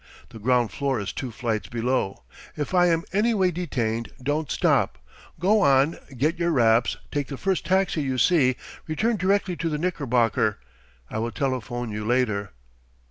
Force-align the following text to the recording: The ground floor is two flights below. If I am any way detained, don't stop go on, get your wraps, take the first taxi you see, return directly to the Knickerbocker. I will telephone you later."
The 0.29 0.39
ground 0.39 0.71
floor 0.71 0.99
is 0.99 1.13
two 1.13 1.29
flights 1.29 1.67
below. 1.69 2.23
If 2.57 2.73
I 2.73 2.87
am 2.87 3.03
any 3.13 3.35
way 3.35 3.51
detained, 3.51 4.09
don't 4.23 4.49
stop 4.49 4.97
go 5.39 5.61
on, 5.61 5.99
get 6.17 6.39
your 6.39 6.49
wraps, 6.49 6.97
take 7.11 7.27
the 7.27 7.37
first 7.37 7.67
taxi 7.67 8.01
you 8.01 8.17
see, 8.17 8.55
return 8.87 9.15
directly 9.15 9.55
to 9.57 9.69
the 9.69 9.77
Knickerbocker. 9.77 10.57
I 11.11 11.19
will 11.19 11.29
telephone 11.29 11.91
you 11.91 12.03
later." 12.03 12.49